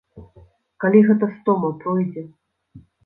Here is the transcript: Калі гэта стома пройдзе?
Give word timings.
Калі 0.85 1.03
гэта 1.09 1.29
стома 1.35 1.71
пройдзе? 1.85 2.25